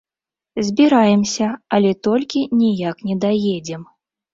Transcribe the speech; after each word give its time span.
Збіраемся, 0.69 1.47
але 1.77 1.95
толькі 2.11 2.45
ніяк 2.59 2.95
не 3.11 3.23
даедзем. 3.25 3.91